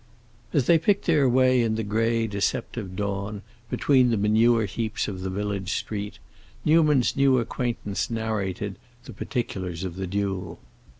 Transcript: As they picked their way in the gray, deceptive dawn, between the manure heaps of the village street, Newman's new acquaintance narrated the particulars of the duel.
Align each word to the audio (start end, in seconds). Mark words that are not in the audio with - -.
As 0.51 0.65
they 0.65 0.79
picked 0.79 1.05
their 1.05 1.29
way 1.29 1.61
in 1.61 1.75
the 1.75 1.83
gray, 1.83 2.25
deceptive 2.25 2.95
dawn, 2.95 3.43
between 3.69 4.09
the 4.09 4.17
manure 4.17 4.65
heaps 4.65 5.07
of 5.07 5.21
the 5.21 5.29
village 5.29 5.73
street, 5.73 6.17
Newman's 6.65 7.15
new 7.15 7.37
acquaintance 7.37 8.09
narrated 8.09 8.79
the 9.05 9.13
particulars 9.13 9.83
of 9.83 9.97
the 9.97 10.07
duel. 10.07 10.57